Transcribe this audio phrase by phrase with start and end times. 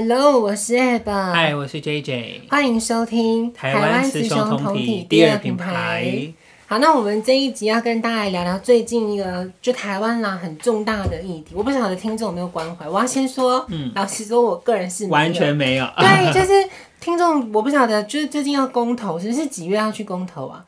[0.00, 1.10] Hello，我是 Ab。
[1.32, 2.42] 嗨，我是 JJ。
[2.48, 6.32] 欢迎收听台湾雌雄同体第二品牌。
[6.68, 11.52] 好，那我们这一集要跟大家聊聊最近一个就台湾啦很重大的议题。
[11.52, 12.88] 我不晓得听众有没有关怀。
[12.88, 15.88] 我要先说，嗯，老实说，我个人是完全没有。
[15.96, 16.70] 对，就是
[17.00, 20.64] 听众，我不晓得，就是最近要公投，是是几月要去公投啊？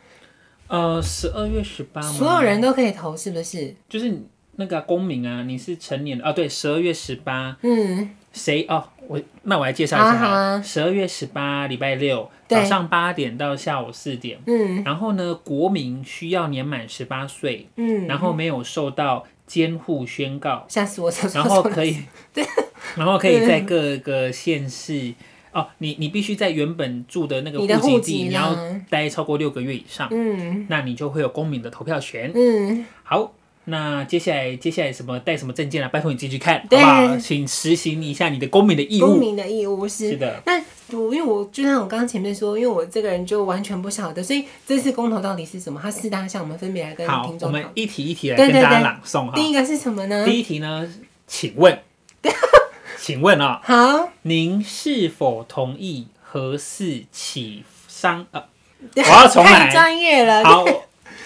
[0.67, 2.03] 呃，十二月十八。
[2.03, 3.77] 所有人都可以投，是不是？
[3.89, 4.21] 就是
[4.57, 6.33] 那个公民啊，你是成年的啊？
[6.33, 7.57] 对，十二月十八。
[7.63, 8.11] 嗯。
[8.33, 8.85] 谁哦？
[9.09, 10.63] 我那我来介绍一下。
[10.63, 14.39] 十二月十八，礼拜六早上八点到下午四点。
[14.47, 14.85] 嗯。
[14.85, 17.67] 然后呢，国民需要年满十八岁。
[17.75, 18.07] 嗯。
[18.07, 20.65] 然后没有受到监护宣告。
[20.69, 21.11] 吓死我！
[21.35, 22.05] 然后可以。
[22.33, 22.45] 对。
[22.97, 25.13] 然后可以在各个县市
[25.53, 28.57] 哦，你你必须在原本住的那个户籍地，你要
[28.89, 30.07] 待超过六个月以上。
[30.13, 30.67] 嗯。
[30.69, 32.31] 那你就会有公民的投票权。
[32.33, 32.87] 嗯。
[33.03, 33.33] 好。
[33.71, 35.89] 那接下来，接下来什么带什么证件啊？
[35.89, 37.17] 拜托你进去看，对好不好？
[37.17, 39.07] 请实行一下你的公民的义务。
[39.07, 40.11] 公民的义务是。
[40.11, 40.43] 是的。
[40.45, 40.61] 那
[40.99, 45.81] 我因为我就像我刚刚前面说，因为我这个人就完全不晓得，所以这次公投到底是什么？
[45.81, 47.41] 它四大项，我们分别来跟听众。
[47.41, 49.33] 好，我们一题一题来跟大家朗诵哈。
[49.37, 50.27] 第一个是什么呢？
[50.27, 50.93] 第一题呢，
[51.29, 51.79] 请问，
[52.99, 58.27] 请问啊，好，您是否同意核四起商？
[58.33, 58.43] 呃，
[58.97, 59.67] 我要重来。
[59.67, 60.45] 太专业了。
[60.45, 60.65] 好。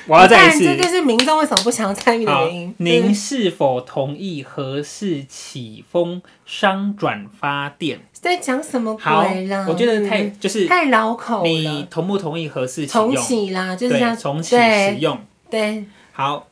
[0.06, 2.74] 我要再一次，这就是民众为什么不想参与的原因。
[2.78, 8.00] 您是否同意何氏启封商转发电？
[8.12, 9.66] 在讲什么鬼啦？
[9.68, 11.48] 我觉得太就是太绕口了。
[11.48, 13.74] 你同不同意何氏重启啦？
[13.76, 15.18] 就是要重启使用。
[15.50, 16.48] 对，好，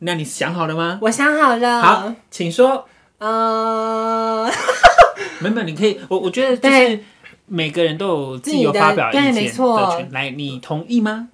[0.00, 0.98] 那你想好了吗？
[1.02, 1.82] 我想好了。
[1.82, 2.86] 好，请说。
[3.18, 4.50] 呃，
[5.38, 6.98] 没有，你可以，我我觉得就是
[7.46, 10.08] 每个人都有自由发表意见的权。
[10.10, 11.28] 来，你同意吗？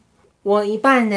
[0.49, 1.17] 我一半呢，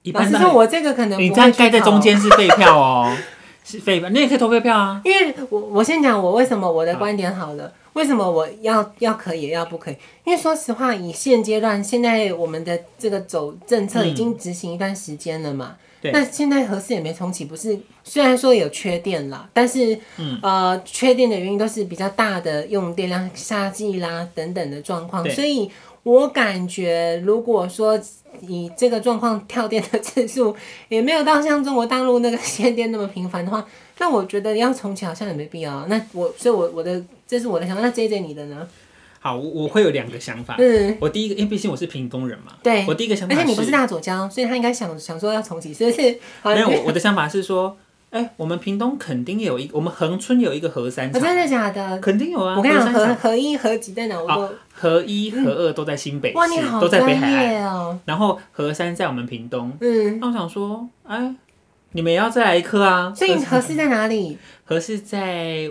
[0.00, 0.24] 一半。
[0.24, 3.14] 老实说，我这个可能你这样盖在中间是废票哦，
[3.62, 4.08] 是废票。
[4.08, 5.02] 你也可以投废票啊。
[5.04, 9.96] 因为我我先讲我为什么我的观点好了，好为什么我要要可以也要不可以？
[10.24, 15.76] 因为说实话，以现阶段现在我们的这个走政策已经执行一段时间了嘛。
[16.00, 17.78] 嗯、那现在核四也没重启，不是？
[18.02, 25.70] 虽然说有缺电了，但是、嗯、呃，缺电的原因都是比较大的用电量、夏季啦等等的状况，所以。
[26.02, 28.00] 我感觉，如果说
[28.42, 30.54] 以这个状况跳电的次数
[30.88, 33.66] 也没有到像中国大陆那个限电那么频繁的话，
[33.98, 35.86] 那我觉得要重启好像也没必要。
[35.88, 37.82] 那我，所以我我的这是我的想法。
[37.82, 38.66] 那 JJ 你的呢？
[39.20, 40.56] 好，我我会有两个想法。
[40.58, 42.52] 嗯，我第一个，因为毕竟我是屏东人嘛。
[42.62, 42.86] 对。
[42.88, 46.18] 我第一个想法，而且你不是大左胶，所以他应该想想说要重启，是不是？
[46.44, 47.76] 没有，我的想法是说。
[48.10, 51.22] 哎、欸，我们屏东肯定有一，我们恒春有一个核三厂。
[51.22, 51.96] 真的假的？
[52.00, 52.56] 肯定有啊！
[52.56, 54.20] 我跟你讲，核核一、核几在哪？
[54.20, 56.34] 我都核一、核二都在新北
[56.80, 57.96] 都在北海岸哦。
[58.04, 59.72] 然后核三在我们屏东。
[59.80, 61.34] 嗯，那我想说，哎、欸，
[61.92, 63.12] 你们也要再来一颗啊！
[63.14, 64.36] 所以核四在哪里？
[64.64, 65.70] 核四在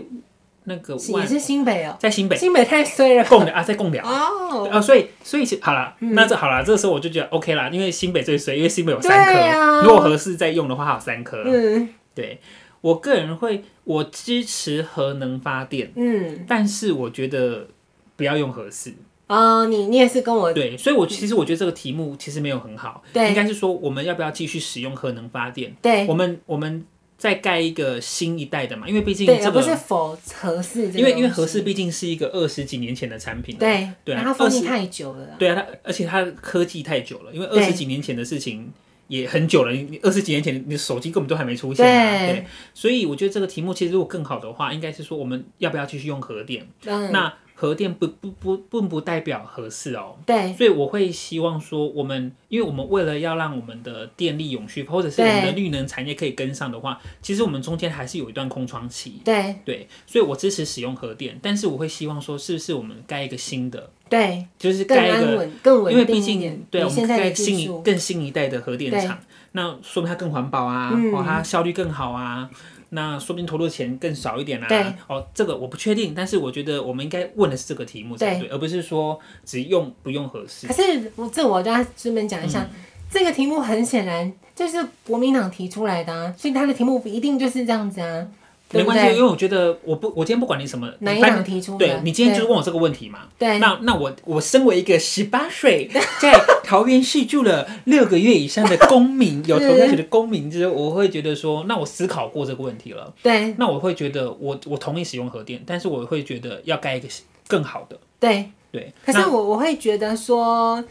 [0.63, 2.37] 那个也是新北哦，在新北。
[2.37, 3.23] 新北太衰了。
[3.25, 4.69] 贡寮啊，在贡寮哦。
[4.71, 9.41] 啊，所以所以好了，嗯、那这好了，这个时候我就觉得 OK 啦，因为新北最衰，因为新北有三颗。
[9.41, 11.43] 啊、如果合四在用的话，还有三颗。
[11.45, 11.89] 嗯，
[12.19, 12.39] 对。
[12.81, 17.67] 我个人会，我支持核能发电，嗯，但是我觉得
[18.15, 18.93] 不要用核四。
[19.27, 25.75] 哦，你你也是跟我对，所以我其实我觉得这个题目其实没有很好，对，应该是说我们要不要继续使用核能发电？
[25.81, 26.85] 对，我们我们
[27.17, 38.71] 再盖一个新一代的嘛，因为毕竟这个不是否核四，因为因为核四毕竟是一个二十几年前的产品，对对啊，它封闭太久了，对啊，它而且它科技太久了，因为二十几年前的事情。
[39.09, 46.65] 也很久了，你二十几年前你的手机根本都还没出现啊，对，对，所以我觉得这个题目其实如果更好的话，应该是说我们要不要继续用核电？
[46.85, 59.55] 嗯，那核电不不不并不代表合适哦，对，所以我会希望说我们，因为我们为了要让我们的电力永续，或者是我们的绿能产业可以跟上的话，其实我们中间还是有一段空窗期，对。
[59.65, 63.91] 对，所以我支持使用核电，但是我会希望说是不是我们盖一个新的。
[64.07, 69.19] 对，就是盖一个，更稳，因为毕竟，对，我们盖新一更新一代的核电厂，
[69.51, 72.49] 那说明它更环保啊，哦，它效率更好啊，
[72.89, 74.67] 那说不定投入的钱更少一点啊。
[74.67, 80.67] 对，哦，这个我不确定，但是我觉得我们应该问的是这个题目才对，而不是说只用不用合适。
[80.67, 82.67] 可是我这我就要顺便讲一下，
[83.09, 88.27] 这个题目很显然就是国民党提出来的啊，所以他的题目不一定就是这样子啊。
[88.71, 93.21] 没关系，因为我觉得我不，我今天不管你什么，哪一党提出的，对，你今天就是问我这个问题嘛。
[93.37, 95.89] 对，那那我我身为一个十八岁
[96.21, 96.33] 在
[96.63, 103.11] 桃园市住了六个月以上的公民，有 投票权的公民，就是我会觉得说，那我思考过这个问题了。
[103.23, 107.07] 对，那我会觉得我我同意使用核电，但是我会觉得要盖一个
[107.47, 107.97] 更好的。
[108.19, 110.83] 对对，可是我我会觉得说，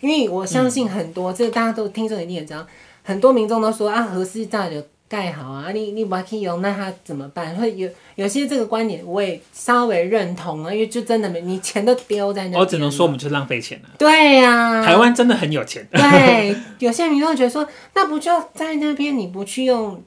[0.00, 2.66] 因为我相信很多，这个大家都听众一定也知道，
[3.02, 4.86] 很多民众都说啊，核四在的。
[5.08, 7.54] 盖好啊，你你不可以用，那他怎么办？
[7.54, 12.58] 会有有些这个观点我也稍微认同啊，因为就真的没你钱都丢在那。
[12.58, 13.90] 我只能说我们就是浪费钱了。
[13.98, 15.86] 对呀、啊，台湾真的很有钱。
[15.92, 20.02] 对，有些民众会觉得说，那不就在那边，你不去用，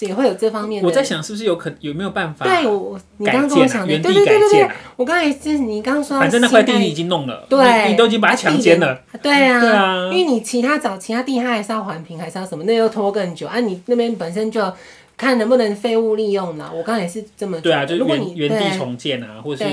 [0.00, 0.88] 也会有这方面的。
[0.88, 2.44] 我在想是不是有可有没有办法？
[2.44, 13.60] 对我，你刚刚跟我想的，对对对对对，我刚才是你刚刚说，反正那块地你已经弄了，对你，你都已经把它强奸了，对啊，对啊，因为你其他找其他地，它还是要环评，还是要什么，那又拖更久啊。
[13.60, 14.72] 你那边本身就。
[15.16, 19.64] 看能不能废物利用了，我刚才也是这么对啊，就是原原地重建啊，或是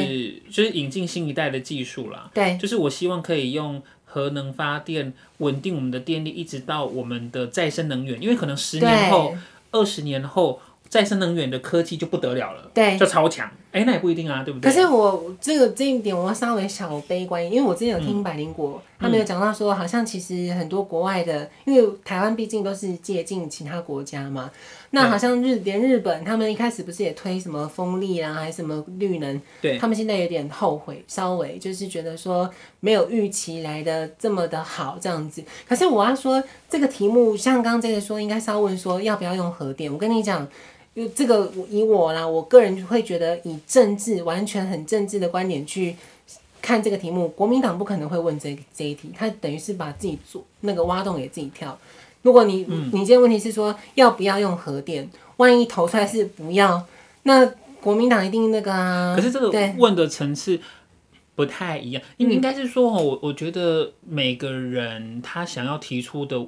[0.49, 2.27] 就是引进新一代的技术啦。
[2.33, 9.35] 对，就是我希望可以用核能发电稳定我们的电力，一直到我们的再生能源，因为可能十年后、
[9.75, 10.61] 二十年后。
[10.87, 13.51] 再生能源的科技就不得了了，对，就超强。
[13.75, 14.71] 哎、欸，那也不一定啊，对不对？
[14.71, 24.49] 可是我这个这一点，我要稍微小悲观，因为我之前有听百灵果，嗯、他们有讲到说，好像其实很多国外的，因为台湾毕竟都是借鉴其他国家嘛，
[24.91, 29.41] 那好像日连日本他们一开始不是也推什么风力啊，还是什么绿能？
[29.61, 32.49] 对，他们现在有点后悔，稍微就是觉得说
[32.79, 35.43] 没有预期来的这么的好这样子。
[35.67, 39.91] 可是我要说这个题目，像刚刚这个说，应该是要问说要不要用核电？
[39.91, 40.47] 我跟你讲。
[40.95, 45.93] 就这个，以我啦，我个人会觉得，以政治完全很政治的观点去
[46.61, 51.77] 看这个题目，国民党不可能会问这这一题，他等于是把自己做那个挖洞给自己跳。
[52.21, 56.83] 如果你、嗯、你这个问题是说要不要用核电，万一投出来是不要，
[57.23, 57.45] 那
[57.81, 59.13] 国民党一定那个啊。
[59.15, 60.59] 可是这个问的层次
[61.35, 66.47] 不太一样，应该是说，我我觉得每个人他想要提出的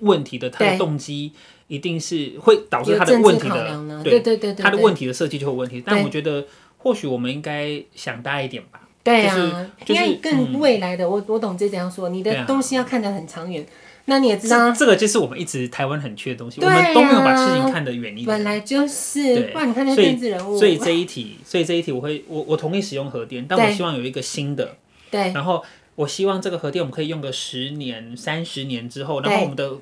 [0.00, 1.32] 问题的他的动机。
[1.68, 5.82] 一定是会导致他的问题的，对对对对，他的问题的设计就有问题。
[5.84, 6.46] 但我觉得，
[6.78, 8.82] 或许我们应该想大一点吧。
[9.02, 13.66] 对啊，因为更未来的，我我懂这怎样说，你的东西要看得很长远。
[14.04, 18.26] 那你也知道，这个就是我们一直台湾很缺的东西，我们都没有把事情看得远一点。
[18.26, 20.56] 本来就是，不然你看那政治人物。
[20.56, 24.76] 所以这一题，所以这一题，我会我我同意使用核电，但我希望有一个新的。
[25.10, 25.32] 对。
[25.32, 25.64] 然后
[25.96, 29.72] 我希望这个核电我们可以用个十年、三十年之后，然后我们的。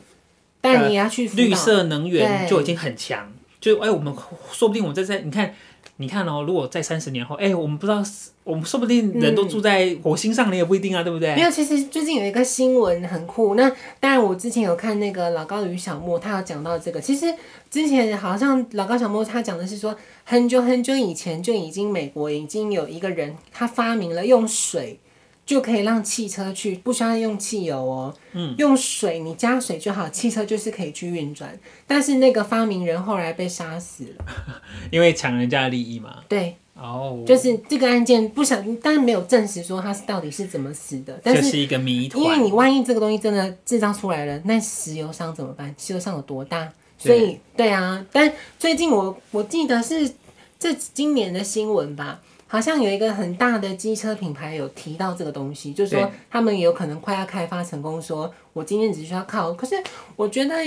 [0.61, 3.31] 但你要去绿色能源就已经很强，
[3.61, 4.11] 就哎、欸，我们
[4.51, 5.55] 说不定我们在在你看，
[5.99, 8.03] 你看哦，如果在三十年后，哎、欸，我们不知道，
[8.45, 11.35] 我们说不定人都住在火星上，你也不一定啊，对不对？
[11.35, 13.57] 没有，其实最近有一个新闻很酷。
[13.57, 13.71] 那
[14.01, 16.99] 当然，我之前有看那个老高与小莫，他有讲到这个。
[16.99, 17.27] 其实
[17.71, 19.95] 之前好像老高小莫他讲的是说，
[20.25, 24.99] 很久很久以前就已经美国已经有一个人，他发明了用水。
[25.47, 31.59] 就可以让汽车去，不需要用汽油哦，嗯，用水，你加水就好，汽车就是可以去运转。
[31.87, 34.25] 但是那个发明人后来被杀死了，
[34.91, 36.21] 因为抢人家的利益嘛。
[36.29, 42.25] 对，哦，就是这个案件不想，但是没有证实说他是到底是怎么死的，但是，这是一个谜团。
[42.25, 45.75] 因为你万一这个东西真的制造出来了，那石油商怎么办？
[45.77, 46.73] 石油商有多大？
[46.97, 48.03] 所以，对啊。
[48.11, 50.11] 但最近我我记得是
[50.59, 52.23] 这今年的新闻吧。
[52.47, 58.01] 好像有一个很大的机车品牌有提到这个东西，就是说他们有可能快要开发成功。
[58.01, 59.75] 说我今天只需要靠，可是
[60.15, 60.65] 我觉得，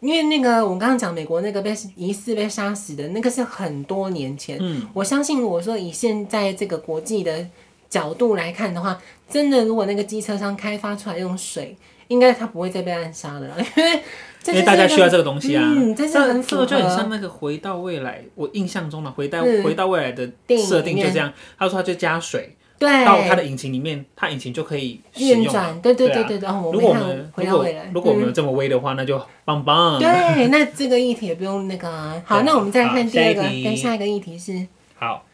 [0.00, 4.56] 因为那个我刚刚讲美国那个被疑似被杀死的那个是很多年前。
[4.60, 7.46] 嗯，我相信我说以现在这个国际的
[7.90, 11.76] 角度来看的话，真的如果那个机车商开发出来用水，
[12.08, 14.02] 应该他不会再被暗杀了， 因为。
[14.48, 20.24] 因为大家需要这个东西啊，嗯，这这个就很像那个回到未来，我印象中的回到回到未来的
[20.56, 26.48] 设定就这样，他说他就加水，对，到他的引擎里面，他引擎就可以运转，对对对对对。
[26.72, 29.98] 如果我们如果如果我们有这么威的话，那就棒棒。
[29.98, 32.14] 对，那这个议题也不用那个啊。
[32.24, 34.64] 好，那我们再看第二个，跟下一个议题是。
[34.94, 35.24] 好，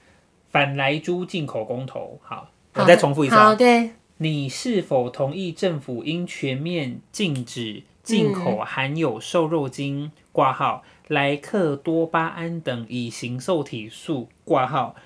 [0.51, 2.19] 反莱猪进口公投。
[2.23, 3.35] 好，我再重复一次。
[3.35, 3.91] 好，对，
[4.23, 7.83] 你是否同意政府应全面禁止？
[8.05, 14.97] 进口含有瘦肉精挂号、莱克多巴胺等乙型受体素挂号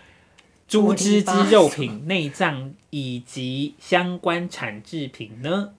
[0.67, 5.71] 猪只之肉品、内脏以及相关产制品呢？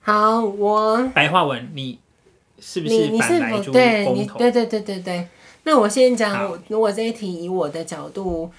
[0.00, 1.98] 好，我白话文，你
[2.60, 4.38] 是不是反莱猪公投？
[4.38, 5.28] 对对对对对。
[5.64, 8.50] 那我先讲，如果这一题以我的角度，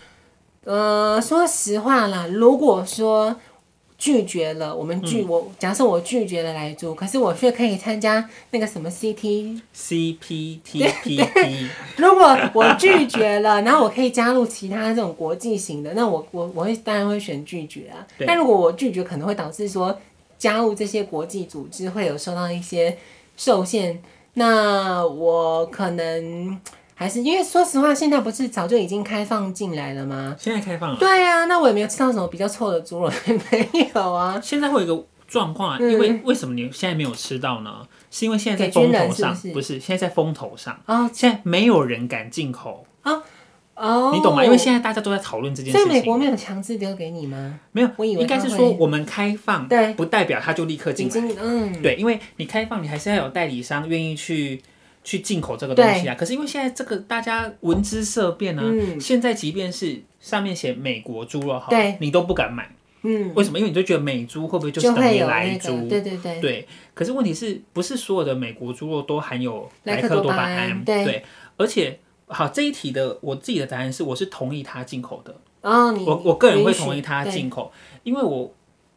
[0.66, 3.38] 呃，说实话啦，如果说。
[4.02, 11.68] 拒绝了，我们拒、嗯、我假设我拒绝了来租，可是我却可以参加那个什么 CT CPTPP。
[11.98, 18.08] 如果我拒绝了，然后我可以加入其他这种国际型的，那我我我会当然会选拒绝啊。
[18.26, 19.96] 但如果我拒绝，可能会导致说
[20.40, 22.98] 加入这些国际组织会有受到一些
[23.38, 24.02] 受限，
[24.34, 26.60] 那我可能。
[27.02, 30.36] 还是因为说实话，现在不是早就已经开放进来了吗？
[30.38, 30.98] 现在开放了。
[31.00, 34.38] 对呀、啊，那我也没有吃到什么比较臭的猪肉，没有啊。
[34.44, 37.88] 现在会有一个状况啊，因为为什么你现在没有吃到呢？
[38.12, 39.80] 是因为现在在风头上，是不是？
[39.80, 43.24] 现在在风头上哦，现在没有人敢进口哦
[43.74, 44.46] 哦，你懂吗？
[44.46, 45.88] 因为现在大家都在讨论这件事情。
[45.88, 47.60] 所以美国没有强制丢给你吗？
[47.72, 51.36] 没有，我以为应该是说我们开放，对，不代表他就立刻进来。
[51.42, 54.62] 嗯，对，因为你开放，你还是要有代理商愿意去
[55.04, 56.16] 去进口这个东西啊。
[56.16, 62.70] 可是因为现在这个大家闻之色变啊，嗯、现在即便是上面写美国猪肉好，你都不敢买。
[63.04, 63.58] 嗯，为什么？
[63.58, 65.72] 因为你就觉得美猪会不会就是等于莱猪？
[65.72, 65.90] 那个？
[65.90, 66.40] 对对对。
[66.40, 70.84] 对，可是问题是不是所有的美国猪肉都含有莱克多巴胺？
[70.84, 71.26] 对，对，
[71.58, 72.00] 而且。
[72.34, 75.36] 好，这一题的我自己的答案是，我是同意他进口的。
[75.64, 77.70] 哦，我我个人会同意他进口，
[78.04, 78.50] 因为我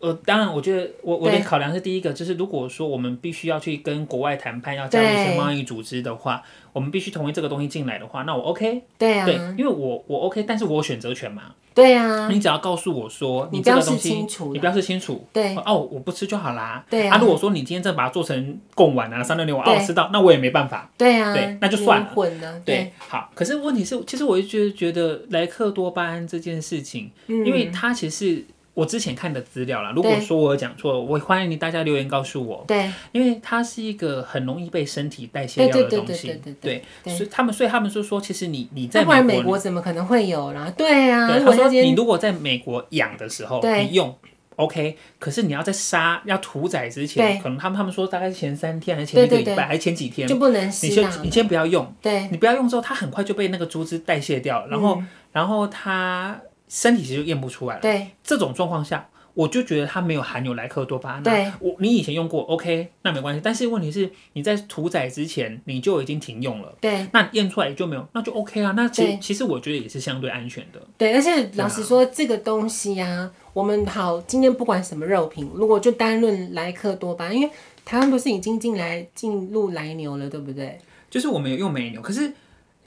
[0.05, 6.43] 呃，当然我觉得我我的考量是第一个，就是如果说我们必须要去跟国外谈判，要加入一些贸易组织的话，
[6.73, 8.83] 我们必须同意这个东西进来的话，那我 OK。
[8.99, 11.55] 对啊，对，因为我我 OK，但是我有选择权嘛。
[11.75, 16.85] 对啊，你只要告诉我说你这个东西，你标示清楚，对，哦，我不吃就好啦。
[16.89, 20.89] 对啊，如果说你今天再把它做成贡丸啊、三六零，我哦吃到，那我也没办法。
[20.97, 22.11] 对啊，对，那就算了。
[22.15, 23.29] 混了，对，好。
[23.35, 28.45] 可是问题是，其实我就觉得觉得莱克多巴胺这件事情，因为它其实
[28.75, 32.65] 我之前看的资料啦，如果说我有讲错，我欢迎你大家留言告诉我。
[32.67, 36.41] 对，因为它是一个很容易被身体代谢掉的东西。
[36.61, 40.73] 对，所以他们，所以他们就说，其实你你在美国怎么可能会有啦？
[40.77, 44.13] 对啊，他说你如果在美国养的时候，你用
[44.57, 55.01] OK，可是你要在杀要屠宰之前，可能他们他们说大概是前三天还是前一个礼拜还是前几天就不能，你先你先不要用，对，你不要用之后，它很快就被那个猪只代谢掉，然后
[55.33, 57.81] 然后它身体其实就验不出来了。
[57.81, 59.09] 对，这种状况下。
[59.35, 61.21] 我就觉得它没有含有莱克多巴胺。
[61.21, 63.41] 对，我你以前用过，OK，那没关系。
[63.43, 66.73] 但是问题是，你在屠宰之前你就已经停用了。
[66.81, 68.73] 对，那验出来就没有，那就 OK 啊。
[68.77, 70.81] 那其实其实我觉得也是相对安全的。
[70.97, 77.51] 对，而且老实说，这个东西啊，我们好，今天不管什么肉品，如果就单论莱克多巴胺，因为
[77.85, 80.79] 台湾不是已经进来进入莱牛了，对不对？
[81.11, 82.33] 就是我们有用美牛，可是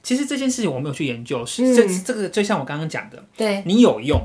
[0.07, 4.17] 其实这件事情我没有去研究，是这这个就像我刚刚讲的，对，你有用。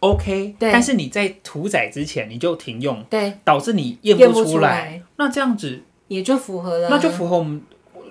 [0.00, 7.60] OK，但是你在屠宰之前你就停用，对，导致你验不出来，那这样子也就符合了，那就符合我们。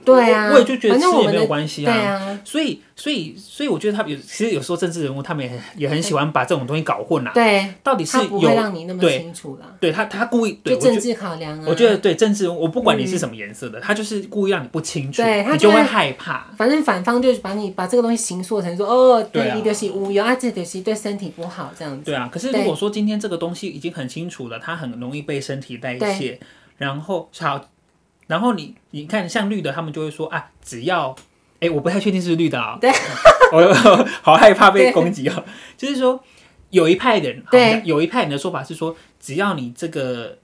[0.06, 1.94] 对啊，我也就觉得吃也没有关系啊。
[1.94, 7.32] 对啊，所以所以所以我觉得他有，其实有时候政治人物他们也很也很喜欢把这种东西搞混啊。
[7.34, 9.66] 对，到底是有让你那么清楚了。
[9.80, 11.66] 对他，他故意对政治考量啊。
[11.68, 16.48] 我觉得对政治，我不管你是什么颜色的，他就是故意让你不清楚，对，你就会害怕。
[16.58, 22.06] 反正反方就是把你把这个东西形塑成说，哦，对，你就是无油啊，这就是对身体不好这样子。
[22.06, 26.40] 对啊，可是如果说今天这个东西已经很清楚了，它很容易被身体代谢，
[26.78, 27.66] 然后好。
[28.28, 31.16] 然后你你看像绿的，他们就会说啊，只要，
[31.56, 32.92] 哎、欸，我不太确定是，是绿的啊、喔，对，
[33.54, 35.46] 我好害怕被攻击哦、喔。
[35.78, 36.24] 就是说，
[36.70, 40.38] 有一派人，对，有一派人的说法是说，只要你这个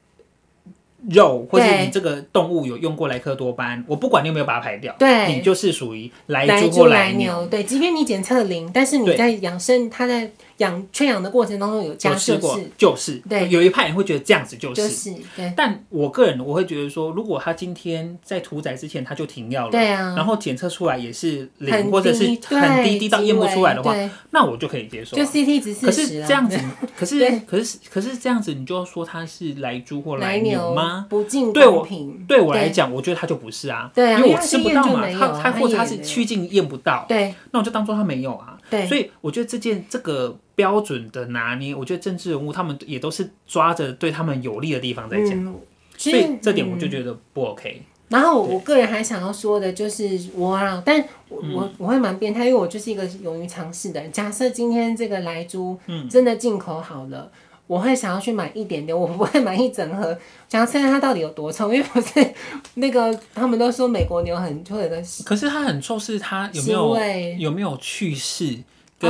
[1.10, 10.32] 肉或者你这个动物有用过莱克多巴胺，我不管你有没有把它排掉，对，你就是属于莱猪或莱牛，对，即便你检测零，但是你在养生，它在。
[10.62, 15.52] 养圈养的过程当中有加试过，就是对，有一派人会觉得这样子就是，就是对。
[15.58, 23.96] 但我个人我会觉得说，如果他今天在屠宰之前他就停药了，对啊，然后检测出来也是零或者是很低低到验不出来的话，
[24.30, 25.18] 那我就可以接受。
[25.18, 25.86] 就 CT 值四十。
[25.86, 26.60] 可是这样子，
[26.96, 31.08] 可是可是可是这样子，你就要说它是来猪或来牛吗？
[31.10, 31.88] 不进对我
[32.28, 38.58] 对我来讲，我觉得他就不是啊，对啊，因为我吃不到嘛，他他或者它是趋近验不到，对，那我就当做他没有啊。
[38.72, 40.36] 对，所以我觉得这件这个。
[40.54, 45.60] 标准的拿捏，我觉得政治人物他们也都是抓着对他们有利的地方在讲，嗯、
[45.98, 47.82] 所以这点我就觉得不 OK。
[48.10, 54.12] 然后我个人还想要说的就是我啊，但我、嗯、我我会蛮变态，因为我就是一个勇于尝试的人。
[54.12, 60.18] 假设今天这个莱猪真的进口好了，嗯、我会想要去买一点点，我不会买一整盒，
[60.50, 61.74] 想要看看它到底有多臭。
[61.74, 62.34] 因为不是
[62.74, 66.98] 那个他们都说美国牛很臭的，可是它很臭，是它有没有
[67.40, 68.58] 有没有去世？
[69.00, 69.10] 跟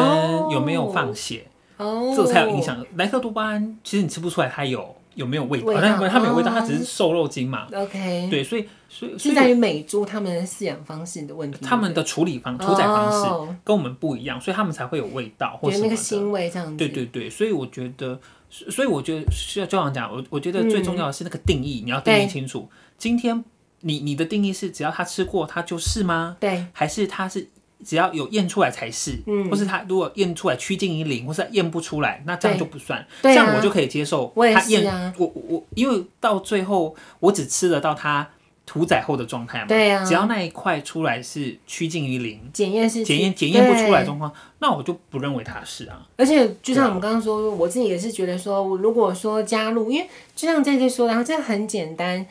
[0.51, 1.43] 有没有放血，
[1.75, 2.85] 哦，这才有影响。
[2.95, 7.67] 莱克多巴胺其实你吃不出来它有有没有味道，但它没有味道，它只是瘦肉精嘛。
[7.73, 16.77] OK，对，所以所以是在于美猪他们的饲养方式的问题，他们的处理方屠宰方式跟我们不一样，所以他们才会有味道或者那个腥味这样子。
[16.77, 18.17] 对对对，所以我觉得，
[18.51, 22.69] 所以我觉得需要就像讲，我我觉得最重要的是那个定义，你要定义清楚。
[22.97, 23.43] 今天
[23.79, 26.37] 你你的定义是只要他吃过他就是吗？
[26.39, 27.47] 对，还是他是？
[27.83, 34.31] 只要有验出来才是，嗯，或是他如果验出来趋近于零，或是验不出来，那这样就不算，这样我就可以接受。
[34.35, 38.29] 他验我我因为到最后我只吃得到他
[38.71, 46.07] 屠宰后的状态嘛，对啊，只要那一块出来是趋近于零，检验是检验检验不出来状况，那我就不认为它是啊。
[46.15, 52.25] 而且就像我们刚刚说，我自己也是觉得说，如果说加入，因为就像这些说的，然后这很简单，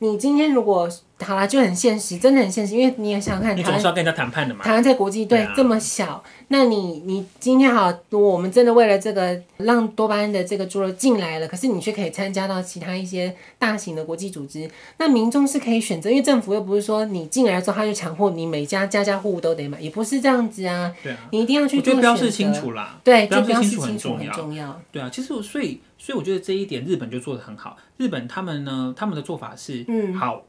[0.00, 0.86] 你今天如果
[1.22, 4.62] 好啦，就很现实，真的很现实，因为你也想想看，你总是要跟人家谈判的嘛。
[4.62, 20.94] 台湾在国际队、啊、这么小，那你你今天好，我们真的为了这个让多巴胺的这个猪肉进来了，可是你却可以参加到其他一些大型的国际组织，那民众是可以选择，因为政府又不是说你进来之后他就强迫你每家家家户户都得买，也不是这样子啊。
[21.02, 22.08] 对啊，你一定要去做选择。
[22.10, 24.32] 我觉得标示清楚啦，对，标示清楚很重要。
[24.32, 27.76] 重要对啊，其实我所以所以我觉得这一点日本就做的很好。
[27.96, 30.42] 日本他们呢，他们的做法是，嗯，好。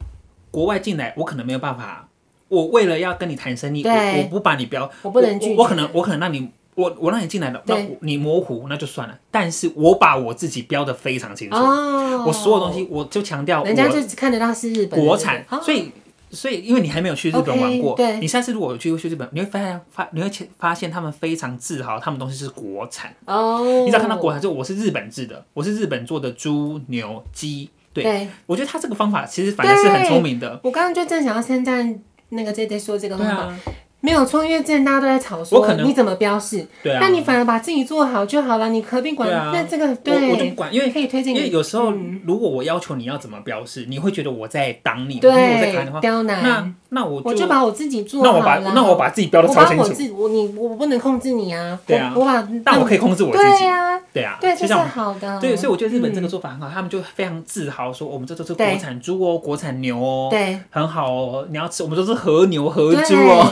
[0.49, 2.07] 国外进来，我可能没有办法。
[2.49, 5.55] 我为了要跟你谈生意，我我不把你标，我不能拒绝。
[5.55, 9.17] 我可能我可能让你，我我让你进来了，那你模糊那就算了。
[9.31, 15.45] 但是我把我自己标的非常清楚，哦、我所有东西我就强调，人家就只看得到是日本国产。
[15.61, 15.91] 所以
[16.29, 23.13] 所以因为你还没有去日本玩过，对，你下次如果有去去日本，你会发现发你会发现他们非常自豪，他们东西是国产。
[23.25, 27.69] 哦，你只要看到国产，就我是日本制的，我是日本做的猪牛鸡。
[27.93, 30.59] 对，对，我觉得他这个方法其实反而是很聪明的。
[30.63, 31.99] 我刚刚就正想要称赞
[32.29, 33.53] 那个 J J 说这个方法。
[33.99, 36.65] 没有错，因为之前大家都在吵说，你怎么标示？
[36.83, 38.69] 对啊，那你反而把自己做好就好了。
[38.69, 41.35] 你何必管，那这个对，我就不管，因为可以推荐。
[41.35, 41.91] 因为有时候
[42.23, 46.43] 如果我要求你要怎么标示，你会觉得我在挡你，对，我在卡你的话，刁难。
[46.43, 48.29] 那那我我就把我自己做好。
[48.29, 49.81] 那我把那我把自己标的超清楚。
[49.81, 51.77] 我把我自己，我你我不能控制你啊。
[51.85, 53.59] 对啊，我把，但我可以控制我自己。
[53.59, 55.39] 对啊，对啊，对，这是好的。
[55.41, 61.47] 对，所以我觉得日本这个做法很好，他们就非常自豪说，我们这都是国产猪哦，国产牛哦，对，很好哦。
[61.49, 63.49] 你要吃，我们都是和牛和猪哦。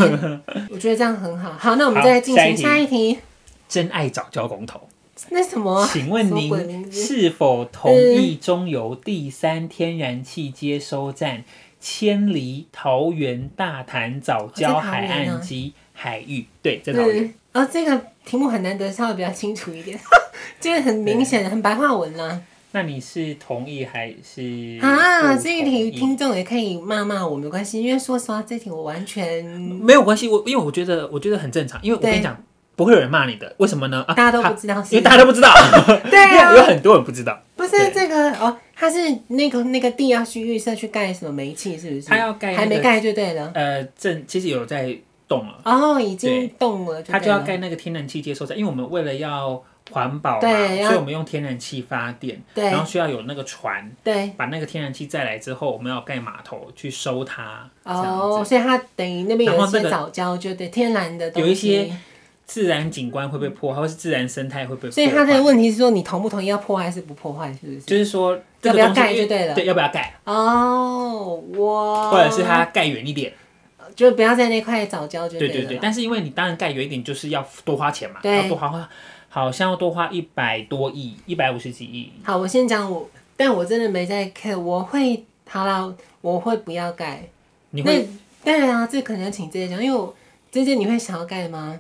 [0.70, 1.16] 我觉得这样。
[1.16, 3.18] 很好，好，那我们再进行下一题。
[3.70, 4.82] 真爱找交工头，
[5.30, 5.88] 那什么？
[5.92, 11.44] 请问您是否同意中油第三天然气接收站
[11.88, 16.44] 迁离桃园大潭早礁海岸及海域？
[16.64, 17.32] 对，在桃园。
[17.52, 19.96] 啊，这个题目很难得，稍微比较清楚一点，
[20.60, 22.42] 就 是很明显，很白话文啦。
[22.72, 25.38] 那你是同意还是啊？
[25.38, 30.28] 这一题听众也可以骂骂我，没关系，因为说实话，这题我完全没有关系。
[30.28, 32.36] 我因为我觉得我觉得很正常，因为我跟你讲，
[32.76, 33.54] 不会有人骂你的。
[33.60, 34.04] 为什么呢？
[34.08, 35.54] 啊，大家都不知道，因为大家都不知道。
[36.10, 37.44] 对啊， 有很多人不知道。
[37.68, 38.98] 不是这个哦，它是
[39.28, 42.08] 那个那个地要去预设去盖什么煤气，是不是？
[42.08, 43.52] 他要盖，还没盖就对了。
[43.54, 44.98] 呃，正其实有在
[45.28, 45.62] 动了。
[45.66, 47.02] 哦，已经动了。
[47.04, 49.64] 它就要盖那个天然气接收站，因为我们为了要。
[49.92, 57.70] 环保嘛，所以我们用天然气发电，然后需要有那个船，对，把那个天然气再来之后，我们要盖码头去收它。
[57.84, 61.96] 哦，所以它等于那边有一些藻礁，就对天然的东西，有一些
[62.46, 64.92] 自然景观会被破坏，或是自然生态会被破坏。
[64.92, 67.52] 所以他的问题是说，你同不同意要破坏还是不破坏？
[67.54, 67.82] 是不是？
[67.82, 70.14] 就是说要不要盖就对了，对，要不要盖？
[70.26, 73.34] 哦，哇，或者是他盖远一点，
[73.96, 75.54] 就不要在那块藻礁就对了。
[75.54, 78.90] 对对对，但是因为你当然盖远一点，就是要多花钱嘛，要多花花。
[79.28, 82.10] 好像要多花一百多亿，一百五十几亿。
[82.24, 84.58] 好，我先讲我，但我真的没在看。
[84.64, 87.22] 我会，好了，我会不要盖。
[87.72, 88.08] 你会？
[88.46, 90.16] 当然啊，这可能要请这些讲，因为我
[90.50, 91.78] 姐姐你会想要盖吗？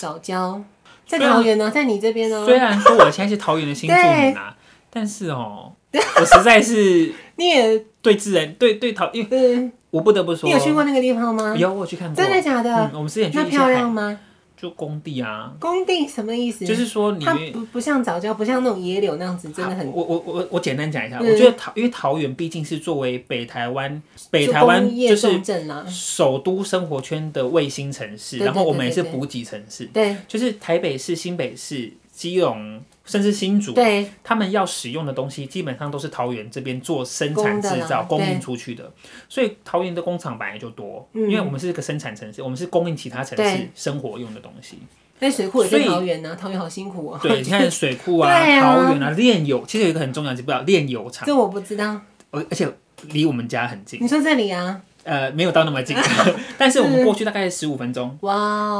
[0.00, 0.62] 藻礁
[1.06, 2.44] 在桃园呢、喔，在你这边呢、喔。
[2.46, 4.56] 虽然说我现在是桃园的新住民啊，
[4.88, 11.54] 但是哦、喔，我实在是 你也对自然对对桃，因为我不得不说，你有去过那个地方吗？
[11.54, 12.16] 有，我去看过。
[12.16, 12.70] 真的假的？
[12.74, 13.36] 嗯、我们之前去。
[13.36, 14.18] 那漂亮吗？
[14.60, 16.66] 就工地啊，工地什么意思？
[16.66, 19.86] 就是说你，它不不像早教，不像那种野柳那样子，真的很。
[19.86, 25.40] 我我我我简单讲一下，我觉得桃，因为桃园毕竟是作为北台湾北台湾就是
[25.88, 32.82] 首都生活圈的卫星城市，然后我们也是补给城市，对，就是台北市、新北市、基隆。
[33.10, 38.92] 甚至新竹，对，他们要使用的东西基本上都是桃园这边做生产制造、供应出去的，
[39.28, 44.78] 所以桃园的工厂本来就多，因为我们是一个生产城市，我们是供应其他城市生活用的东西。
[45.18, 47.18] 那水库也在桃园呢，桃园好辛苦啊。
[47.20, 51.26] 对，你看水库 啊，桃园啊，炼油，其实有一个很重要，知不知道炼油厂？
[51.26, 52.00] 这我不知道。
[52.30, 52.72] 而而且
[53.08, 53.98] 离我们家很近。
[54.00, 54.80] 你说这里啊？
[55.02, 55.96] 呃，没有到那么近，
[56.58, 58.18] 但是我们过去大概十五分钟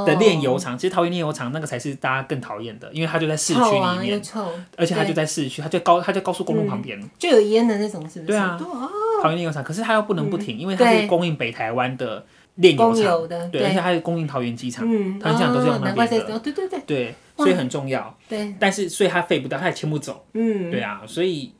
[0.06, 0.76] 的炼油厂。
[0.76, 4.22] 其实桃园炼油厂那个才是大家更讨厌的，因为它就在市区里面，
[4.76, 8.26] 而且它就在市区，它就高，它在高速公路旁边，就有烟的那种，是不是？
[8.26, 8.58] 对啊，
[9.22, 12.24] 桃园炼油厂，可是它又不能不停，因为它是供应北台湾的
[12.56, 14.86] 炼油厂，对，而且它是供应桃园机场，
[15.18, 18.14] 桃园机场都是用那边的，对对对，对，所以很重要。
[18.28, 21.52] 对，但是所以它废不掉，它也迁不走，嗯，对啊，所以。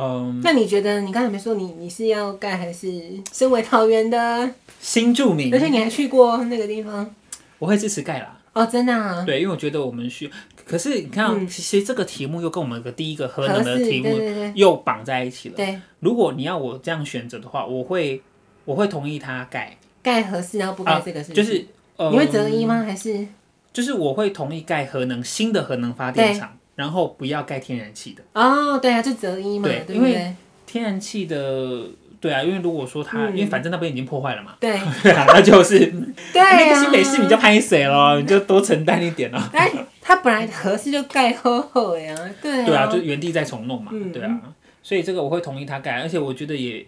[0.00, 2.88] 嗯，那你觉得你刚才没说你你是要盖还是
[3.32, 4.48] 身为桃园的
[4.80, 5.52] 新住民？
[5.52, 7.12] 而且你还去过那个地方，
[7.58, 8.38] 我会支持盖啦。
[8.52, 9.24] 哦，真的啊？
[9.24, 10.30] 对，因为我觉得我们需。
[10.64, 14.20] 可是你看，嗯、其实这个题目又跟我们的第一个核能的题目
[14.54, 15.56] 又绑在一起了。
[15.56, 18.22] 对，如果你要我这样选择的话，我会
[18.64, 21.32] 我会同意他盖盖合适，然后不盖这个是？
[21.32, 22.84] 就是、呃、你会择一吗？
[22.84, 23.26] 还是
[23.72, 26.57] 就是我会同意盖核能新的核能发电厂。
[26.78, 28.22] 然后不要盖天然气的。
[28.32, 30.32] 哦，对啊，就择一嘛，对，因为
[30.64, 31.82] 天然气的
[32.20, 33.36] 对啊，因为如果说他，嗯。
[33.36, 35.80] 因为反正那边已经破坏了嘛，对， 对啊，那就是
[36.32, 36.56] 对啊。
[36.56, 39.42] 那个新北市你就拍谁咯，你就多承担一点咯。
[39.52, 39.68] 但
[40.00, 44.40] 他本来合适就盖厚厚呀，对啊，对啊，就原地再重弄嘛，嗯对啊，
[44.80, 46.86] 所以这个我会同意他盖，而且我觉得也，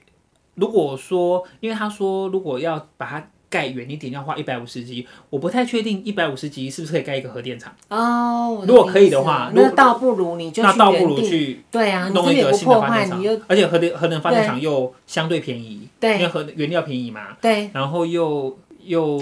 [0.55, 7.75] 如果说，因为他说如果要把它盖远一点，要花一百五十级，我不太确定一百五十级是不是可以盖一个核电厂。
[7.89, 19.19] 哦，如果可以的话，那倒不如你就那倒不如去对啊，弄一个新的发电厂，而且核电核能发电厂又相对便宜，对，因为核原料便宜嘛，对，然后又又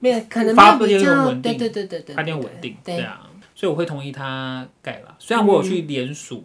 [0.00, 5.14] 没有可能发电又较稳定，对对对对对，发电稳定，对啊，所以我会同意他盖了。
[5.18, 6.44] 虽然我有去联署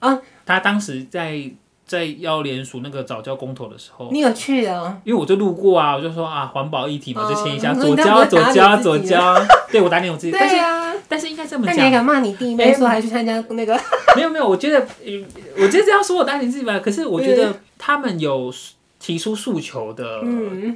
[0.00, 1.50] 啊，他当时在。
[1.86, 4.98] 在要联署那个早教公投的时候，你有去啊？
[5.04, 9.34] 因为我就路过啊，我就说啊，环保议题嘛，就签一下，左交左交左交，
[9.70, 10.32] 对我打脸我自己。
[10.32, 11.76] 对啊，但是应该这么讲。
[11.76, 13.78] 那你还敢骂你弟妹说还去参加那个？
[14.16, 14.86] 没有没有，我觉得，
[15.56, 16.78] 我觉得这样说我打脸自己吧。
[16.78, 18.52] 可是我觉得他们有
[18.98, 20.22] 提出诉求的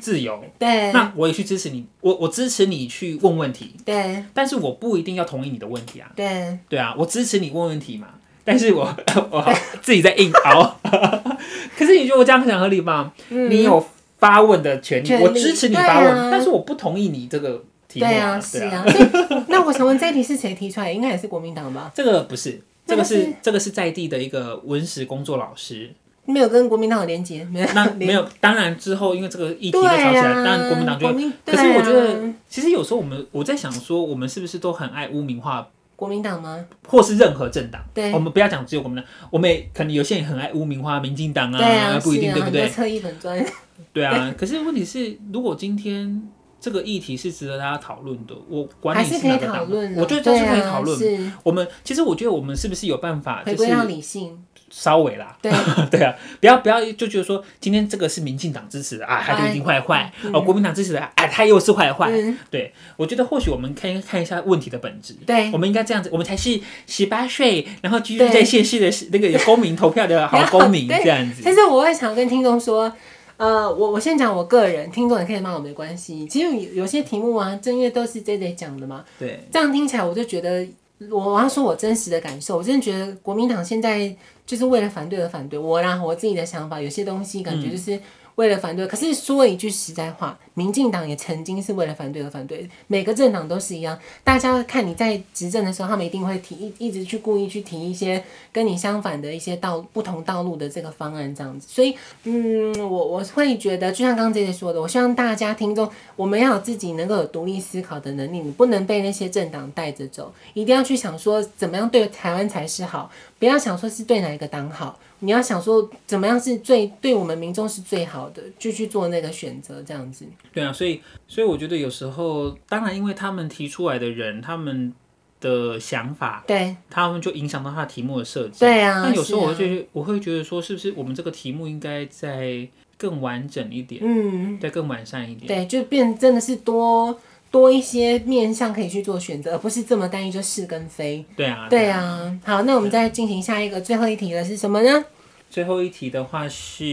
[0.00, 8.08] 自由，对，那我也去支持你，我我支持你去问问题，对，但是我不一定要同意你的问题啊，对，对啊，我支持你问问题嘛。
[8.46, 8.84] 但是我
[9.28, 10.78] 我自己在硬熬，
[11.76, 13.12] 可是你觉得我这样很合理吗？
[13.28, 13.84] 嗯、你有
[14.18, 18.08] 发问的权利，我支持你发问，啊、但是我不同意你这个题目、啊。
[18.08, 18.84] 对啊，是啊。
[18.86, 20.92] 啊那我想问，这一题是谁提出来？
[20.92, 21.90] 应该也是国民党吧？
[21.92, 25.90] 这个不是，这个是这个是在地的一个文史工作老师，
[26.24, 27.68] 没有跟国民党有连接，没有。
[27.74, 31.08] 那没有，当然之后因为这个议题被吵起来，当然、啊、国民党就。
[31.44, 35.66] 可是我觉得，其实有时候我们我在想说，我们是不是都很爱污名化？
[35.96, 36.64] 国民党吗？
[36.86, 37.82] 或是任何政党？
[37.94, 42.68] 对，我们不要讲只有国民党，我们也可能有些人很爱污名化民进党啊，不一定，对不对？
[42.68, 43.44] 侧翼粉专。
[43.92, 46.22] 对啊， 可是问题是，如果今天
[46.60, 51.32] 这个议题是值得大家讨论的，我管你是哪个党，我觉得都是可以讨论。
[51.42, 54.38] 我们其实我觉得我们是不是有办法，就是要理性。
[54.70, 55.52] 稍微啦， 对。
[55.90, 60.12] 对啊，不要不要就觉得说今天这个是民进党支持的啊，他就一定坏坏。
[60.32, 62.10] 哦，国民党支持的啊，他又是坏坏。
[62.50, 65.14] 对，我觉得或许我们可以看一下问题的本质。
[65.26, 71.42] 对，我们应该这样子，我们才是十八岁，然后居住在县市的那个有公民投票的好 公民这样子。
[71.44, 72.92] 但是我会想跟听众说，
[73.36, 76.26] 呃，我我先讲我个人，听众也可以骂我没关系。
[76.26, 80.66] 其实有有些题目啊，正月都是 J J 讲的嘛，对，这样听起来我就觉得，
[81.10, 84.16] 我我要说我真实的感受，我真的觉得国民党现在。
[84.46, 88.00] 就是为了反对而反对，我啦，我自己的想法，有些东西感觉就是
[88.36, 88.86] 为了反对。
[88.86, 93.98] 可是说一句实在话，民进党也曾经是为了反对而反对，每个政党都是一样。
[94.24, 98.22] 大家看你在执政的时候，他们一定会提一一直去故意去提一些
[98.52, 101.66] 跟你相反的一些道不同道路的这个方案，这样子。
[101.68, 113.10] 所以，嗯，我我会觉得，就像刚刚姐姐说的，我希望大家听众，我们要有自己能够有独立思考的能力，你不能被那些政党带着走，一定要去想说怎么样对台湾才是好。
[113.38, 120.26] 不要想说是对哪一个党好，你要想说怎么样是最对我们民众是最好的，就去做那个选择，这样子。
[120.52, 124.92] 对啊，所以所以我觉得有时候，当然因为他们提出来的人，他们
[125.40, 128.60] 的想法，对，他们就影响到他的题目的设计。
[128.60, 137.18] 对啊，那有时候我会觉得，啊、我会觉得说，是不是我们这个题目应该再更完整一点，嗯，再更完善一点，对，就变真的是多。
[137.56, 141.24] 多一些面向可以去做选择，而不是这么单一就是跟非。
[141.34, 142.38] 对啊，对啊。
[142.44, 145.04] 好，那我们再进行下一个最后一题了，是什么呢？
[145.48, 146.84] 最后一题的话是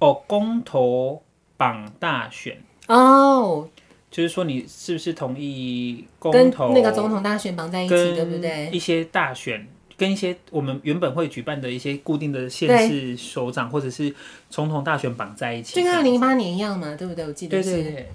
[0.00, 1.22] 哦，公投
[1.56, 3.68] 绑大选哦，
[4.10, 8.68] 就是说你是不是同意公投跟那个总统大选绑在一起，对不对？
[8.72, 9.64] 一些大选
[9.96, 14.12] 跟一些我们原本会举办的一些固定的县市首长或者是
[14.48, 17.24] 总统大选绑在一起，就跟二零一八年一样嘛，对不对？
[17.24, 17.70] 我记得是。
[17.70, 18.08] 对对对。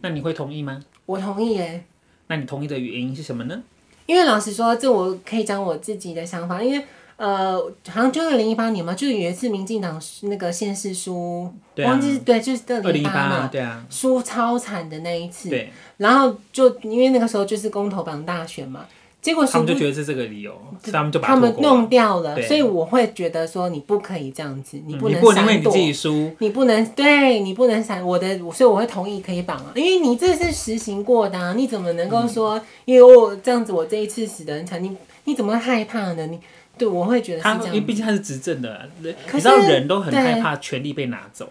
[0.00, 0.82] 那你会同意吗？
[1.06, 1.84] 我同意耶。
[2.26, 3.62] 那你同意的原因是什么呢？
[4.06, 6.62] 因为老实说，这我可以讲我自己的想法。
[6.62, 6.84] 因为
[7.16, 7.56] 呃，
[7.88, 15.48] 好像就二零一八年嘛，就有一次民进党那个县市输，对啊、忘记对，就是二零一八嘛，对啊，输超惨的那一次。
[15.48, 15.70] 对。
[15.98, 18.86] 然后就因为那个时候就是公投榜大选嘛。
[19.24, 20.54] 结果他们就觉得是这个理由，
[20.92, 36.26] 他们就把他们弄掉了，所以我会觉得说你不可以这样子，你不能因为你自己输，你不能对你不能闪我的，所以我会同意可以绑啊，因为你这是实行过的啊，你怎么能够说，嗯、因为我这样子我这一次死的很惨，你你怎么会害怕呢？
[36.26, 36.38] 你
[36.76, 38.90] 对我会觉得是这样，因为毕竟他是执政的，
[39.26, 41.48] 可是你知道人都很害怕权力被拿走，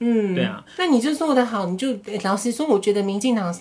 [0.00, 3.56] 嗯，对啊，那你就做的好，你就老实说，我觉得民进党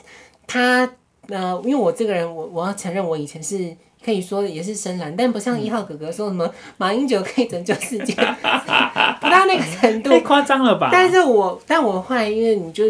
[0.47, 0.89] 他。
[1.29, 8.13] 呃，因为我这个人，我我要承认，我以前是可以说也是深蓝，但不像一号哥哥说什么马英九可以拯救世界，
[9.21, 10.89] 不到那个程度，太夸张了吧？
[10.91, 12.85] 但是我，但我后来，因为你就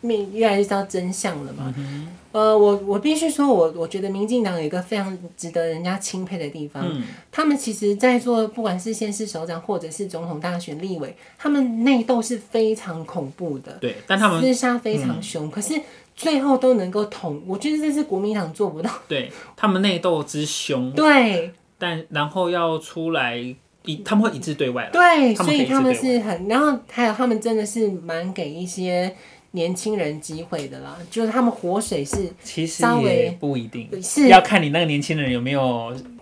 [0.00, 1.72] 面越来越知道真相了嘛。
[1.76, 15.80] 嗯、呃，我我必须说我，我我觉得民进党有一个非常值得人家钦佩的地方，嗯、他们其实，在做不管是县市首长或者是总统大选立委，他们内斗是非常恐怖的，对，但他们厮杀非常凶，嗯、可是
[16.16, 23.56] 最后都能够统，我觉得这是国民党做不到， 对他们内斗之凶，对，但然后要出来一。
[24.04, 29.14] 他们会一致对外，对，所以他们是很，然后还有他们真的是蛮给一些
[29.52, 34.26] 年轻人机会的啦，就是他们活水是其实也不一定，是。
[34.26, 35.60] 要看你那个年轻人有没有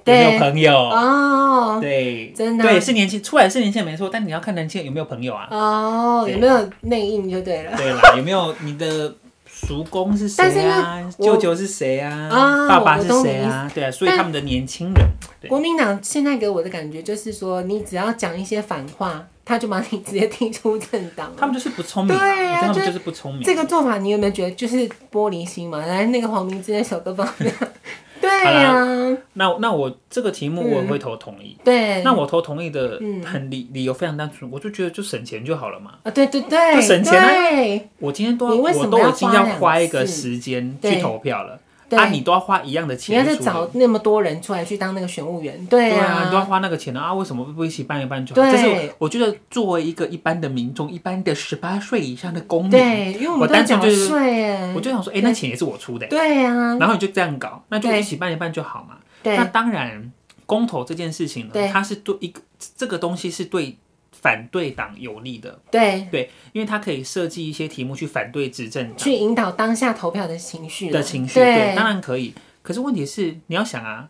[0.05, 0.77] 有没有朋友。
[0.77, 2.65] 哦，对，真的。
[2.65, 9.15] 对是年轻出来是年轻人没错，但你要看年轻人有没有朋友啊，哦，有没有内应就对了，对啦，有没有你的。
[9.55, 11.09] 叔公是谁啊？
[11.19, 12.29] 舅舅是谁啊？
[12.29, 13.71] 啊爸爸是谁啊？
[13.73, 15.07] 对啊，所以他们的年轻人，
[15.49, 21.33] 国民党现在给我的感觉就是说，你只要讲一些反话，他就把你直接踢出政党。
[21.37, 23.45] 他们就是不聪明，对啊，他们就是不聪明。
[23.45, 24.77] 这个做法你有没有觉得就是
[25.13, 25.79] 玻璃心嘛？
[25.79, 27.27] 来，那个黄明志那首歌放。
[28.25, 31.57] 对呀、啊，那那我这个题目我也会投同意。
[31.61, 35.93] 嗯、对，那我投同意的很理理由非常单纯，我就觉得就省钱就好了嘛。
[36.03, 37.29] 啊，对对对，就省钱啊！
[37.29, 41.59] 对我今天都要，我都已经要花一个时间去投票了。
[41.97, 48.51] 啊，你都要花一样的钱，你要再找那么多人出来去当那个选务员，对啊，你都要花那个钱啊，为什么不一起办一办就好？
[48.51, 58.97] 这是我觉得作为一个一般的民众，一般的十八岁以上的公民，对，因为我们都缴税，我就想说，哎，那钱也是我出的，对啊，然后你就这样搞，那就一起办一办就好嘛。
[59.23, 60.13] 那当然，
[60.47, 62.41] 公投这件事情呢，它是对一个
[62.77, 63.77] 这个东西是对。
[64.25, 66.09] 反对党有利的，对。
[66.11, 72.33] 对，因为他可以设计一些题目去反对执政党，去引导当下投票的情绪的情绪，对，当然可以。
[72.63, 74.09] 可是问题是，你要想啊，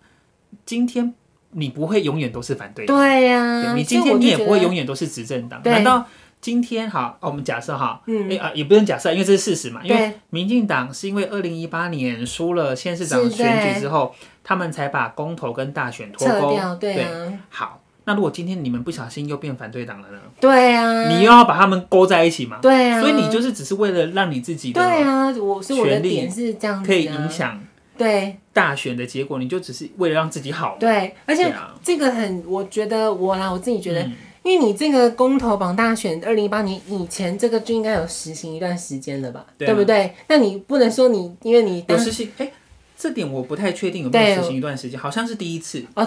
[0.65, 1.13] 今天
[1.51, 5.61] 你不会永远都是反对党，对呀，你今天你也不会永远都是执政党。
[5.65, 6.07] 难道
[6.41, 9.81] 今天好，我们假设哈，嗯，啊，也不用假设，因为这是事实嘛。
[9.83, 17.05] 因为民进党是因为二零一八年输了县市长选举之后，他们才把公投跟大选脱钩，对，
[17.49, 17.81] 好。
[18.07, 20.19] 那如果今天你们不小心又变反对党了呢？
[20.39, 22.59] 对啊，你又要把他们勾在一起嘛？
[22.61, 27.59] 对啊，所以你就是只是为了让你自己的对啊，我是我的点是这样子，可以影响
[27.97, 30.77] 对大选的结果，你就只是为了让自己好。
[30.79, 31.51] 对，而且
[31.83, 34.03] 这个很，我觉得我啦，我自己觉得，
[34.43, 39.47] 因为你这个公投榜大选，二零一八年以前这个就应该有实行一段时间了吧？
[39.57, 40.13] 对不对？
[40.29, 42.53] 那你不能说你因为你有实行哎。
[42.97, 46.05] 这点我不太确定有没有实行一段时间，好像是第一次哦，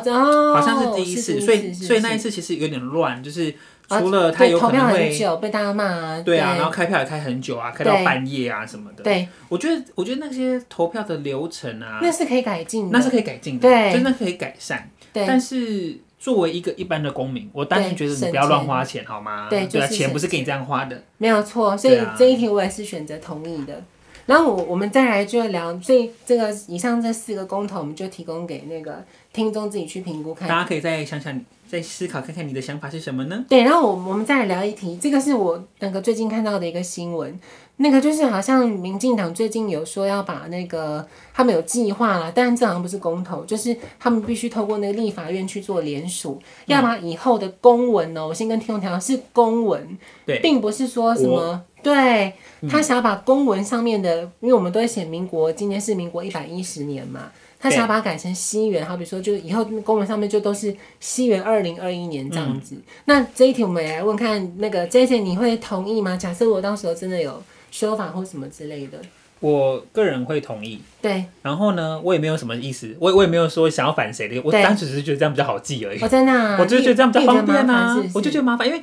[0.55, 3.53] 好像是第一次，所以所以那一次其实有点乱，就是
[3.89, 9.03] 除了他有可能会被大家骂，对啊，然后开票也开很久啊，开到半夜啊什么的。
[9.03, 14.89] 对，我觉得我觉得那些投票的流程啊，那是可以改进，那是可以改进的，对，真的可以改善。
[15.13, 19.47] 对，但是作为一个一般的公民，我当然觉得你不要乱花钱好吗？
[19.49, 21.77] 对，对啊，钱不是给你这样花的，没有错。
[21.77, 23.83] 所以这一题我也是选择同意的。
[24.27, 30.47] 然后我我们再来就聊，所以这个以上这四个公投，我们就提供给那个听众自己去评估看。
[30.47, 33.45] 大家可以再想想，再思考看看你的想法是什么呢？
[33.49, 37.39] 对，然后我我们再来聊一题，这个是我那个最近看到的一个新闻，
[37.77, 51.63] 那个就是好像民进党最近有说要把那个他们有计划了，但这好像不是公投，就是他们必须透过那个立法院去做联署，要把以后的公文哦，我先跟听众讲是公文，对，并不是说什么。
[51.83, 52.33] 对，
[52.67, 62.75] 他想要把公文上面的，嗯、因为我们都会写民国，今年是民国一百一十年嘛，他想要把它改成西元，好比说，就以后公文上面就都是西元二零二一年这样子。
[62.75, 66.17] 嗯、那这一题我们也来问看，那个 JJ 你会同意吗？
[66.17, 67.41] 假设我到时候真的有
[67.77, 68.97] 修法或什么之类的，
[69.39, 70.81] 我个人会同意。
[70.99, 75.99] 对，然后呢，我也没有什么意思，我我也没有说想要反谁的，我单纯只是觉得这样比较好记而已。
[76.01, 78.81] 我真的，我就觉得这样比较方便啊，我就觉得麻烦，因为。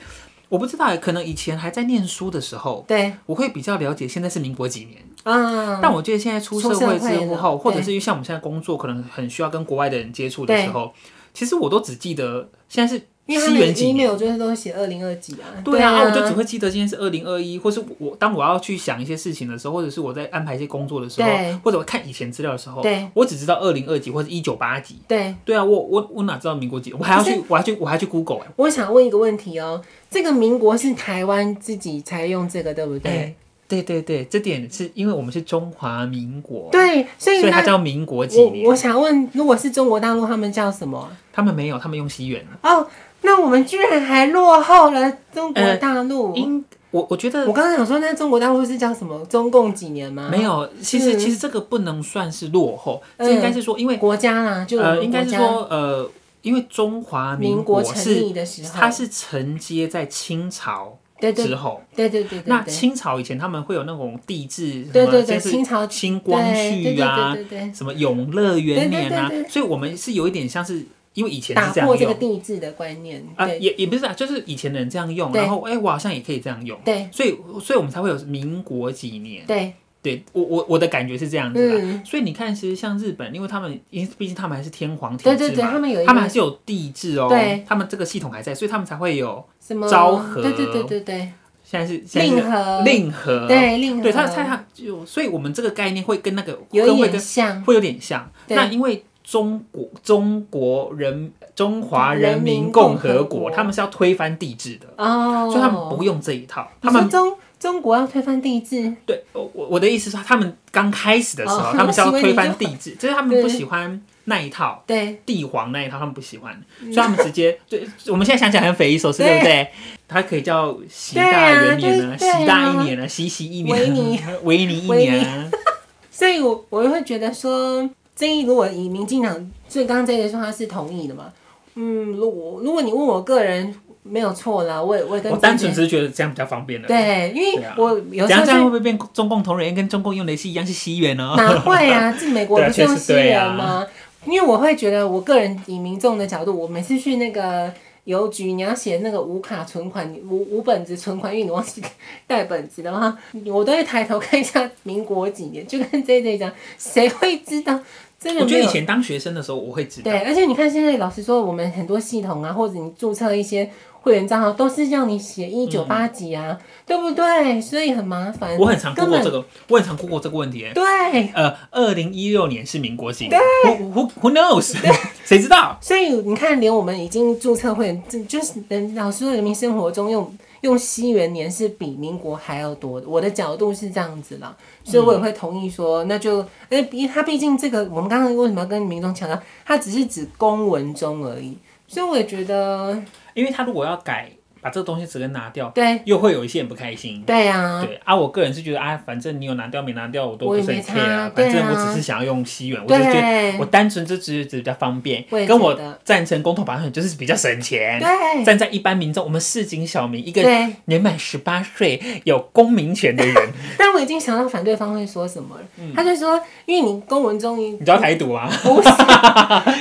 [0.50, 5.02] 我不知道，可能以前还在念书的时候，对，我会比较了解现在是民国几年。
[5.24, 10.92] 嗯，但我觉得现在出社会之后，或者是像我们现在工作，可能很需要跟国外的人接触的时候，
[11.32, 13.02] 其实我都只记得现在是。
[13.26, 15.48] 因为西元几年，我就是都写二零二几啊。
[15.64, 21.28] 对啊，我就只会记得今天是二零二一，或是我当我要去想一些事情的时候，或者是我在安排一些工作的时候，
[21.62, 22.84] 或者我看以前资料的时候，
[23.14, 24.96] 我只知道二零二几或者一九八几。
[25.08, 26.92] 对，对啊，我我我哪知道民国几？
[26.92, 28.46] 我还要去，我还去，我还去 Google 哎。
[28.56, 33.34] 我想问一个问题哦，这个民国是台湾自己才用这个，对不对？
[33.66, 38.66] 对对对，这点是因为我们是中华民国，对，所以所以它叫民国几年？
[38.66, 41.10] 我想问，如果是中国大陆，他们叫什么？
[41.32, 42.86] 他们没有，他们用西元哦。
[43.24, 46.30] 那我们居然还落后了中国大陆？
[46.32, 49.24] 呃、因我我觉得，我刚刚想说，那中国大陆是叫什么？
[49.24, 50.28] 中共几年吗？
[50.30, 56.08] 没有，其实、嗯、其实这个不能算是落后，这应该是说，因为国家啦，就呃，应该是说呃，
[56.42, 60.96] 因为中华民国是民国成立的时候，它是承接在清朝
[61.34, 62.42] 之后，对对对对。
[62.46, 67.36] 那清朝以前他们会有那种帝制，对对对，清朝清光绪啊，
[67.74, 70.86] 什么永乐元年啊，所以我们是有一点像是。
[71.14, 79.72] 因为以前是这样用，打破这个帝制的观念啊，也也不是啊，就是以前的人这样用，然后哎，我好像也可以这样用，对，所以所以我们才会有民国几年，对，
[80.02, 89.88] 对我我我的感觉是这样子的，所以你看，其实像日本，因为他们因为毕竟他们还是天皇体制嘛，对对对，他们有，他们还是有帝制哦，对，他们这个系统还在，所以他们才会有什么？
[89.88, 91.32] 昭和，对对对对对，
[91.64, 99.04] 现在是令和，令和，对令和，对他他他就，所以我们这个概念会跟那个有点像，会有点像，那因为。
[99.24, 106.68] 中国中国人中华人民共和国，他们是要推翻帝制的哦，所以他们不用这一套。
[106.82, 108.94] 他们中中国要推翻帝制？
[109.06, 117.88] 对，我我的意思是，他们刚开始的时候，他们是要推翻帝制，就是他们不喜欢那一套，对帝皇那一套，他们不喜欢，所以他们直接对。
[118.08, 119.68] 我们现在想起来很匪夷所思，对不对？
[120.06, 125.50] 它可以叫习大元年啊，习大一年啊，习习一年，维尼 维尼一年啊。
[126.12, 127.88] 所以我我会觉得说。
[128.16, 131.32] 这一如果以民进党，所以刚刚这个说他是同意的嘛？
[131.74, 136.86] 嗯，如果如果你问我个人，没有错啦，我也我也跟我单纯只是觉得这样比较方便的。
[136.86, 141.34] 对，因为我有时候这样会不会变中共同人跟中共用的是一样是西元呢？
[141.36, 142.16] 哪会啊？
[142.18, 143.86] 这美国 不是用西元吗？
[144.26, 147.72] 因为我会觉得，我个人以民众的角度，我每次去那个。
[148.04, 151.82] 邮局，你要写那个无卡存款，无无本子存款，因为你忘记
[152.26, 157.80] 带本子的话，我都会抬头看一下民国几年，就跟 J J 讲，谁会知道？
[158.24, 160.10] 真的，我觉得以前当学生的时候，我会知道。
[160.10, 163.70] 对，而且你看现在，老实说，我们很多系统啊，或者你注册一些。
[164.04, 167.58] 会员账号都是要你写一九八几啊，嗯、对不对？
[167.58, 168.54] 所以很麻烦。
[168.58, 170.66] 我很常过过这个，我很常过过这个问题。
[170.74, 170.84] 对，
[171.32, 174.76] 呃，二零一六年是民国几年？Who who who knows？
[175.24, 175.78] 谁知道？
[175.80, 180.30] 所以你看，连我们已经注册会员，就就是人老师说，人民生活中用
[180.64, 183.08] 用西元年是比民国还要多的。
[183.08, 193.00] 我的角度是这样子了，所以我也会同意说，那就，呃，毕他毕竟这个，我们刚刚为什么要跟民众强调，它只是指公文中而已，所以我也觉得。
[193.34, 194.30] 因为他如果要改。
[194.64, 197.22] 把这个东西直接拿掉，对，又会有一些人不开心。
[197.26, 201.30] 对呀，对啊，我个人是觉得啊，反正你有拿掉没拿掉，我都不是很 care 啊。
[201.36, 205.22] 反正我只是想要用西元，我就觉得我单纯就只是只比较方便。
[205.46, 208.00] 跟我赞成公投法案就是比较省钱。
[208.00, 210.40] 对，站在一般民众，我们市井小民，一个
[210.86, 213.34] 年满十八岁有公民权的人。
[213.76, 215.62] 但我已经想到反对方会说什么了，
[215.94, 218.48] 他就说，因为你公文中你知道台独啊？
[218.62, 218.88] 不是，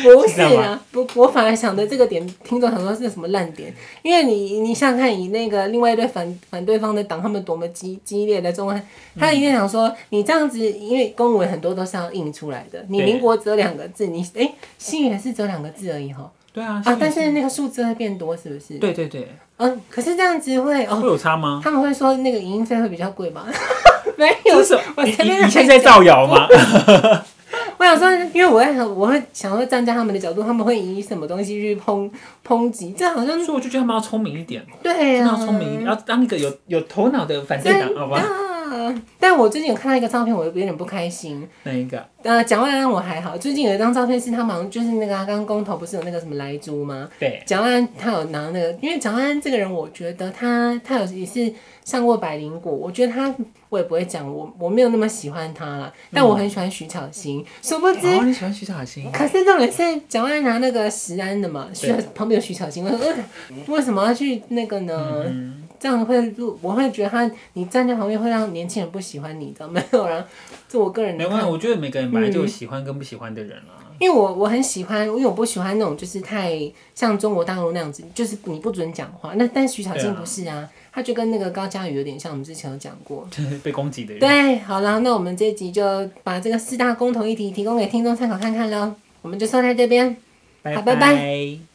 [0.04, 3.74] 不是啊， 不，我反而想的这个点，听众很多是什么烂点？
[4.02, 4.73] 因为你你。
[4.74, 8.82] 你想看以那个另外一对反反对方的党，他们多么激激烈的中文，
[9.20, 16.28] 他一定想说，你这样子，因为公文很多都是要印出来的，你民国只有两个字，你哎，新元是只有两个字而已哈。
[16.52, 18.80] 对啊，啊，但是那个数字会变多，是不是？
[18.80, 19.28] 对对对。
[19.58, 21.62] 嗯，可是这样子会哦，会有差吗？
[21.64, 23.46] 他们会说那个影音费会比较贵吗？
[24.18, 24.58] 没有，
[24.98, 26.48] 我前面你现在造谣吗？
[27.78, 32.10] 我想说，因为我在想，我会想说站在他们的角度，他们会以什么东西去抨
[32.46, 32.92] 抨击？
[32.98, 38.24] 这好像，所以我就觉得他们要聪明一点，对呀、啊，要聪明一点，要当一个有有头脑的反对党，好吧？
[39.20, 41.48] 但我最近有看到一个照片，我有点不开心。
[41.64, 42.04] 哪一个？
[42.24, 43.38] 呃，蒋万安我还好。
[43.38, 47.10] 最近有一张照片是他忙就是那个刚刚公投不是有那个什么莱猪吗？
[47.20, 47.44] 对。
[47.46, 53.34] 蒋万安他有拿那个，因为蒋万安这个人，我觉得他他有也是上过百灵果，我觉得他
[53.68, 55.94] 我也不会讲，我我没有那么喜欢他了。
[56.14, 58.08] 但我很喜欢徐巧芯，殊不知。
[58.08, 59.12] 哦，你喜欢徐巧芯？
[59.12, 63.14] 可是重点是蒋万安拿那个石安的嘛，徐旁边有徐巧芯，我说
[63.68, 65.26] 为什么要去那个呢？
[65.80, 70.08] 这样会，我会觉得他，你站在旁边会让年轻人不喜欢你，知道没有？
[70.08, 70.26] 然后，
[70.74, 71.24] 就我个人的。
[71.24, 73.96] 没关系，我觉得每个人本来就有喜欢跟不喜欢的人了、啊嗯。
[74.00, 76.60] 因为我我很喜欢，因为我不喜欢那种就是太
[76.96, 79.34] 像中国大陆那样子，就是你不准讲话。
[79.36, 83.28] 那但徐小静不是啊，啊他就跟那个高佳宇有点像，我们之前有讲过。
[83.64, 84.20] 被攻击的人。
[84.20, 88.96] 对，好了，那我们这一集就把这个四大公投议题提供给听众参考看看喽。
[89.22, 90.18] 我们就说在这边，
[90.64, 90.76] 拜拜。
[90.76, 91.73] 好，拜拜。